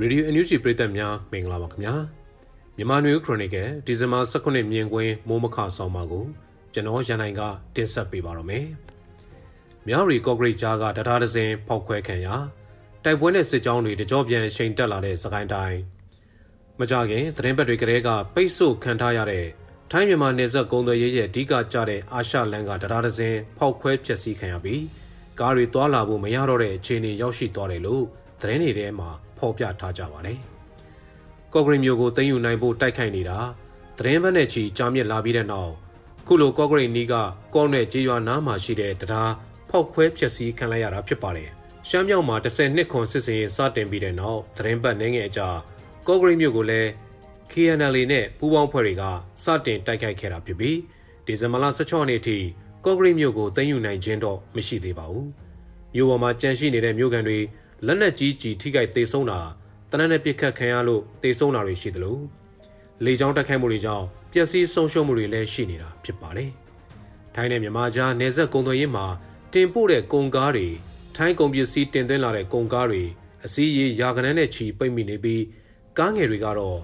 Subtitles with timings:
[0.00, 1.94] ရေဒီယိုအန်ယူဂျီပရိသတ်များမင်္ဂလာပါခင်ဗျာ
[2.76, 6.24] မြန်မာနွေခရိုနီကယ်ဒီဇင်ဘာ18မြင်ကွင်းမိုးမခဆောင်ပါကို
[6.72, 7.40] ကျွန်တော်ရန်နိုင်က
[7.76, 8.66] တင်ဆက်ပေးပါတော့မယ်
[9.86, 12.28] မြောက်ရီကော့ဂရိတ်ကြားကတရားဒဇင်ဖောက်ခွဲခံရ
[13.04, 15.78] တိုက်ပွဲနဲ့စစ်ကြောင်းတွေတကြောပြန်ရှိန်တက်လာတဲ့စကိုင်းတိုင်း
[16.78, 19.46] မကြခင်သတင်းပတ်တွေကလေးကပိတ်ဆို့ခံထားရတဲ့
[19.90, 24.82] ထိုင်းမြန်မာနယ်စပ်ကုန်းသွယ်ရေးရဲ့အဓိကကျတဲ့အာရှလန်ကတရားဒဇင်ဖောက်ခွဲဖျက်ဆီးခံရပြီး
[25.40, 28.04] ကားတွေတွာလာဖို့မရတော့တဲ့အခြေအနေရောက်ရှိသွားတယ်လို့
[28.40, 30.38] သတင်းတွေထဲမှာဖော် ပြထားကြပါတယ်။
[31.52, 33.38] ကော့ဂရိတ်မြို့ကိုသိမ်းယူနိုင်ဖို့တိုက်ခိုက်နေတာ
[33.98, 35.72] သတင်းဘက်နဲ့ချီကြားမြစ်လာပြီးတဲ့နောက်
[36.26, 37.14] ခုလိုကော့ဂရိတ်နီးက
[37.54, 39.32] ကော့နယ်ကြေးရွာနားမှာရှိတဲ့တရား
[39.70, 41.50] ဖောက်ခွဲဖျက်ဆီးခံလိုက်ရတာဖြစ်ပါတယ်။
[41.88, 45.48] ရှမ်းမြောက်မှာ10နှစ်ခွန်စစ်စင်စတင်ပြီးတဲ့နောက်သတင်းဘက်နေငယ်အကြာ
[46.06, 46.88] ကော့ဂရိတ်မြို့ကိုလည်း
[47.52, 49.02] KNL နဲ့ပူးပေါင်းဖွဲ့တွေက
[49.44, 50.78] စတင်တိုက်ခိုက်ခဲ့တာဖြစ်ပြီး
[51.26, 52.36] ဒီဇင်ဘာလ16ရက်နေ့ထိ
[52.84, 55.26] ကော့ဂရိတ်မြို့ကိုသိမ်းယူနိုင်ခြင်းတော့မရှိသေးပါဘူး။
[55.94, 57.38] မြို့ပေါ်မှာကြန့်ရှိနေတဲ့မြို့ကန်တွေ
[57.86, 59.40] လက်နက်ကြီးကြီးထိခိုက်သေးဆုံးတာ
[59.90, 62.18] တနက်နဲ့ပစ်ခတ်ခံရလို့သေဆုံးတာတွေရှိသလို
[63.04, 66.50] လေကြောင်းတိုက်ခိုက်မှုတွေကြောင့်ပျက်စီးဆုံးရှုံးမှုတွေလည်းရှိနေတာဖြစ်ပါတယ်။
[67.34, 69.06] ထိုင်းနဲ့မြန်မာကြားနယ်စပ်ကုန်သွယ်ရေးမှာ
[69.52, 70.68] တင်ပို့တဲ့ကုန်ကားတွေ
[71.16, 73.02] ထိုင်းကုန်ပစ္စည်းတင်သွင်းလာတဲ့ကုန်ကားတွေ
[73.44, 75.42] အစည်းအရေးရာကနန်းနဲ့ချီပိတ်မိနေပြီး
[75.98, 76.78] ကားငယ်တွေကတော့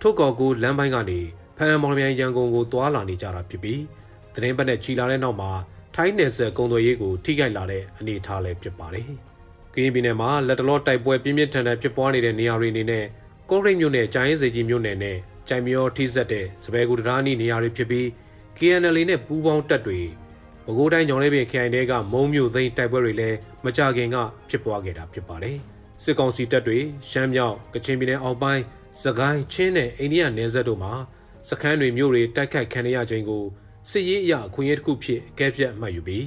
[0.00, 1.20] ထုတ်ကော်ကိုလမ်းပိုင်းကနေ
[1.56, 3.82] ဖန်မော်လမြိုင်ရန်ကုန်ကိုသွားလာနေကြတာဖြစ်ပြီး
[4.34, 5.50] သတင်းပတ်နဲ့ချီလာတဲ့နောက်မှာ
[5.94, 9.12] ထိုင်းနယ်စပ်ကုန်သွယ်ရေးကိုထိခိုက်လာတဲ့အနေအထားလည်းဖြစ်ပါတယ်။
[9.78, 13.04] ကရင်ပြည်နယ်မှာလက်တလောတိုက်ပွဲပြင်းပြင်းထန်ထန်ဖြစ်ပွားနေတဲ့နေရာတွေအနေနဲ့
[13.50, 15.16] ကော့ရိတ်မြို့နယ်ကျိုင်းစေကြီးမြို့နယ်နဲ့
[15.48, 18.06] ကြိုင်မြောထိစက်တဲ့စပယ်ကူတရာနီနေရာတွေဖြစ်ပြီး
[18.58, 20.00] KNL နဲ့ပူးပေါင်းတပ်တွေ
[20.64, 24.16] ပဲခူးတိုင်းညောင်လေးပင်ခရိုင်တဲကမုံမြို့သိမ်းတိုက်ပွဲတွေလည်းမကြခင်က
[24.48, 25.56] ဖြစ်ပွားခဲ့တာဖြစ်ပါတယ်။
[26.02, 26.78] စစ်ကောင်စီတပ်တွေ
[27.10, 28.62] ရှမ်းမြောက်ကချင်ပြည်နယ်အောက်ပိုင်း
[29.04, 30.92] စကိုင်းချင်းနဲ့အိန္ဒိယနယ်စပ်တို့မှာ
[31.48, 33.44] စခန်းတွေမြို့တွေတိုက်ခိုက်ခံရခြင်းကို
[33.90, 36.26] စစ်ရေးအရာအခွင့်အရေးတစ်ခုဖြစ်အကဲဖြတ်မှတ်ယူပြီး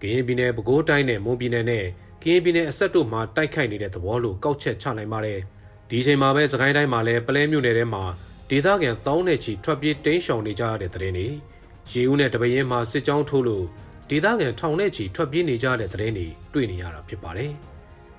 [0.00, 1.84] ကရင်ပြည်နယ်ပဲခူးတိုင်းနဲ့မွန်ပြည်နယ်နဲ့
[2.22, 5.40] ကရင်ပြည်နယ်အဆက်တို့မှာတိုက်ခိုက်နေတဲ့သဘောလို့ကောက်ချက်ချနိုင်ပါတယ်
[5.88, 8.02] ဒီအချိန်မှာပဲစကိုင်းတိုင်းမှာလည်းပလဲမြို့နယ်ထဲမှာ
[8.50, 11.28] ဒေသခံသောင်းနဲ့ချီထွက်ပြေးတိမ်းရှောင်နေကြရတဲ့တဲ့င်းတွေ
[11.92, 13.66] ရေဦးနဲ့တပရင်မှာစစ်ကြောင်းထိုးလို့
[14.10, 17.52] ဒေသခံထောင်နဲ့ချီထွက်ပြေးနေကြတဲ့တဲ့င်းတွေတွေ့နေရတာဖြစ်ပါတယ်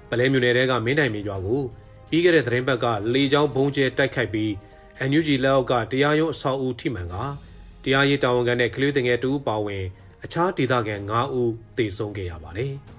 [0.09, 1.61] ပလဲမြို့နယ်ထဲကမင်းတိုင်မြေရွာကို
[2.09, 4.51] ပြီးခဲ့တဲ့သတင်းပတ်ကလေကြောင်းဘုံကျဲတိုက်ခိုက်ပြီး
[5.09, 7.15] NUG လက်အောက်ကတရားရုံးအဆောက်အဦထိမှန်က
[7.83, 9.85] တရားရေးတာဝန်ခံတဲ့ကလေးငယ်တူပါဝင်
[10.23, 12.73] အခြားဒေသခံ9ဦးသေဆုံးခဲ့ရပါတယ်။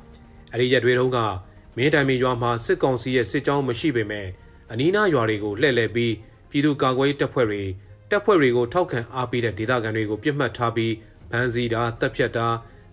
[0.55, 1.19] အဲဒီရက်တွေတုန်းက
[1.77, 4.27] မင်းတိုင်မီရွာမှာစစ်ကောင်စီရဲ့စစ်ကြောင်းမရှိပေမဲ့
[4.73, 6.15] အနီးနားရွာတွေကိုလှည့်လည်ပြီး
[6.51, 7.63] ပြည်သူ့ကာကွယ်ရေးတပ်ဖွဲ့တွေ
[8.11, 10.93] တပ်ဖွဲ့တွေကိုထောက်ခံအားပေးတဲ့ဒေသခံတွေကိုပြစ်မှတ်ထားပြီး
[11.31, 12.47] ဗန်းစီတာတပ်ဖြတ်တာ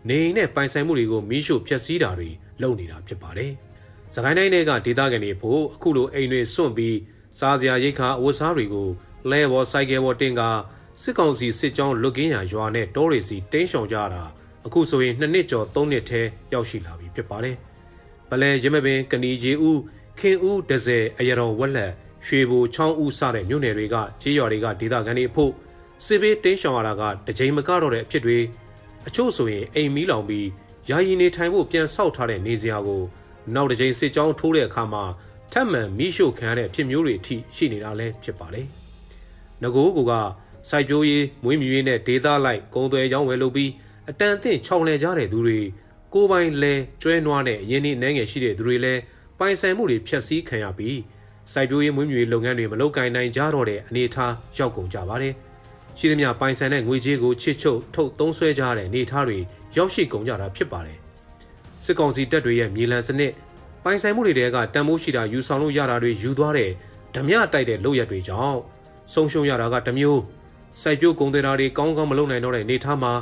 [0.09, 2.29] နေအိမ်နဲ့ပိုင်ဆိုင်မှုတွေကိုမီးရှို့ဖျက်ဆီးတာတွေ
[2.61, 3.51] လုပ်နေတာဖြစ်ပါတယ်။
[4.13, 6.97] စကိုင်းတိုင်းတွေကဒေသခံတွေဖို့အခုလိုအိမ်တွေစွန့်ပြီး
[7.39, 8.89] စားစရာရိတ်ခါအဝတ်စားတွေကို
[9.31, 10.41] လဲဘော်စိုက်ကဲဘော်တင်က
[11.01, 14.23] စစ်ကောင်စီစစ်ကြောင်းလွတ်ကင်းရာရွာနဲ့တောတွေစီတင်းရှောင်ကြတာ
[14.65, 16.21] အခုဆိုရင်နှစ်နှစ်ကျော်သုံးနှစ်ထဲ
[16.53, 17.55] ရောက်ရှိလာပြီဖြစ်ပါတယ်။
[18.29, 19.79] ပလဲရမပင်ကဏီကြီးဦး
[20.19, 21.91] ခင်ဦးဒဇယ်အရတော်ဝက်လက်
[22.25, 25.51] ရွှေဘိုချောင်းဦးစတဲ့မြို့နယ်တွေကခြေရွာတွေကဒေသခံတွေအဖို့
[26.05, 28.37] စစ်ဘေးတင်းရှောင်ရတာကတကြိမ်မကတော့တဲ့အဖြစ်တွေ
[29.07, 30.47] အချို့ဆိုရင်အိမ်မီးလောင်ပြီး
[30.89, 33.01] ယာယီနေထိုင်ဖို့ပြန်ဆောက်ထားတဲ့နေစရာကို
[33.55, 35.03] နောက်တစ်ကြိမ်စစ်ကြောင်းထိုးတဲ့အခါမှာ
[35.51, 38.61] ထပ်မံမိရှို့ခံရတဲ့အဖြစ်မျိုးတွေအထိရှိနေတာလည်းဖြစ်ပါလေ။
[39.61, 40.13] ငကိုးကူက
[40.69, 43.69] စိုက်ပျိုးရေးမွေးမြူရေးနဲ့ဒေသလိုက်ကုံသွယ်ရောင်းဝယ်လုပ်ပြီး
[44.09, 45.59] အတန်အသင့်ခြောက်လှန်ကြတဲ့သူတွေ
[46.13, 49.01] ကိုပိုင်လဲကျွဲနွားနဲ့ရင်းနှီးနှဲငယ်ရှိတဲ့သူတွေလည်း
[49.39, 50.99] ပိုင်ဆိုင်မှုတွေဖျက်ဆီးခံရပြီး
[51.53, 55.33] စိုက်ပျိုးရေးမွေးမြူရေးလုပ်ငန်းတွေမလုပ်ကိုင်နိုင်ကြတော့တဲ့အနေအထားရောက်ကုန်ကြပါတယ်။
[55.97, 59.37] ရှိသမျှပိုင်ဆိုင်တဲ့ငွေကြေးကိုချစ်ချုပ်ထုတ်သုံးဆွဲကြတဲ့အနေအထားတွေ
[59.77, 60.97] ရောက်ရှိကုန်ကြတာဖြစ်ပါတယ်။
[61.85, 63.33] စစ်ကောင်စီတပ်တွေရဲ့မြေလံစနစ်
[63.83, 66.71] ပိုင်ဆိုင်မှုတွေကတန်မိုးရှိတာယူဆောင်လို့ရတာတွေယူသွားတဲ့
[67.15, 68.59] ဓမြတိုက်တဲ့လုပ်ရက်တွေကြောင့်
[69.13, 70.21] ဆုံးရှုံးရတာကတမျိုး
[70.81, 73.13] စိုက်ပျိုးကုန်သေးတာတွေကောင်းကောင်းမလုပ်နိုင်တော့တဲ့အနေအထားမှာ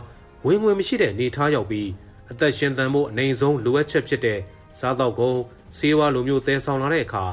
[0.45, 1.89] ဝင်ငွေမရှိတဲ့နေထားရောက်ပြီး
[2.31, 4.39] အသက်ရှင်သန်ဖို့အနေဆုံးလိုအပ်ချက်ဖြစ်တဲ့
[4.79, 5.37] စားသောက်ကုန်
[5.77, 7.25] ဆေးဝါးလိုမျိုးသယ်ဆောင်လာတဲ့အခါ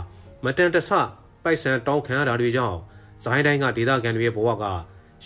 [0.44, 0.90] မတန်တဆ
[1.42, 2.78] ပိုက်ဆံတောင်းခံရတာတွေကြောင့်
[3.24, 4.64] ဇိုင်းတိုင်းကဒေသခံတွေရဲ့ဘဝက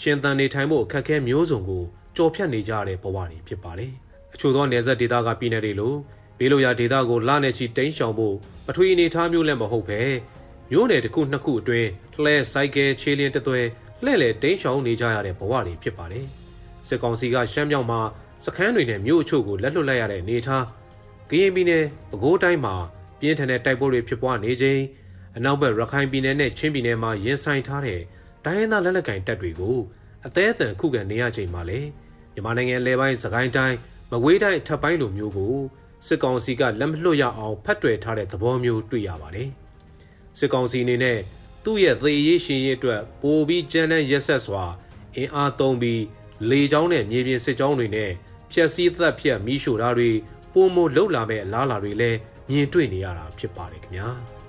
[0.01, 1.83] ရှင်သန်နေထိုင်ဖို့အခက်အခဲမျိုးစုံကို
[2.17, 3.93] ကြော်ဖြတ်နေကြတဲ့ဘဝတွေဖြစ်ပါတယ်။
[4.35, 5.95] အချို့သောနယ်စပ်ဒေသကပြည်နယ်တွေလို
[6.39, 8.37] ဘေးလိုရာဒေသကိုလနဲ့ချီတိမ်းရှောင်ဖို့
[8.67, 10.01] ပထဝီအနေထားမျိုးလည်းမဟုတ်ပဲ
[10.71, 11.89] မျိုးနယ်တစ်ခုနှစ်ခုအတွင်း
[12.23, 13.61] လှဲစိုက်ကဲခြေလင်းတသွဲ
[14.05, 16.27] လှဲ့လေတိမ်းရှောင်နေကြရတဲ့ဘဝတွေဖြစ်ပါတယ်။
[16.89, 18.01] စစ်ကောင်စီကရှမ်းမြောက်မှာ
[18.45, 20.65] စခန်းတွေနဲ့မြို့အချို့ကိုလက်လွတ်လိုက်ရတဲ့အနေအထား
[21.31, 22.75] ကရင်ပြည်နယ်ပဲခူးတိုင်းမှာ
[23.21, 24.81] ပြင်းထန်တဲ့တိုက်ပွဲတွေဖြစ်ပွားနေချိန်
[25.37, 28.01] အနောက်ဘက်ရခိုင်ပြည်နယ်နဲ့ချင်းပြည်နယ်မှာရင်ဆိုင်ထားတဲ့
[28.45, 29.79] တိုင်းရင်းသားလက်နက်ကိုင်တပ်တွေကို
[30.27, 31.81] အသေးအံခုခံနေရချိန်မှာလေ
[32.33, 33.77] မြန်မာနိုင်ငံလဲပိုင်းစကိုင်းတိုင်း
[34.11, 35.57] မကွေးတိုင်းထပ်ပိုင်းလိုမျိုးကို
[36.07, 39.51] စစ်ကောင်စီကလက်မလွတ်ရအောင်ဖတ်တွယ်ထားတဲ့သဘောမျိုးတွေ့ရပါတယ်
[40.39, 41.19] စစ်ကောင်စီအနေနဲ့
[41.65, 44.65] သူ့ရဲ့သေရေးရှင်ရေးအတွက်ပိုပြီးကြမ်းတမ်းရက်ဆက်စွာ
[45.17, 46.03] အင်အားသုံးပြီး
[46.49, 48.11] လေကြောင်းနဲ့မြေပြင်စစ်ကြောင်းတွေနဲ့
[48.53, 50.11] ဖျက်ဆီးသက်ဖြတ်မိရှို့တာတွေ
[50.53, 52.19] ပုံမလှုပ်လာမဲ့အလားအလာတွေလည်း
[52.51, 54.09] မြင်တွေ့နေရတာဖြစ်ပါတယ်ခင်ဗျာ။